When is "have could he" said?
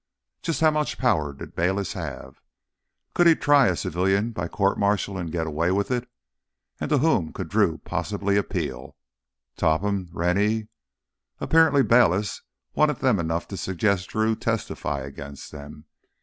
1.93-3.35